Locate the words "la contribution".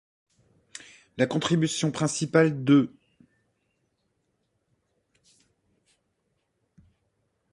1.17-1.91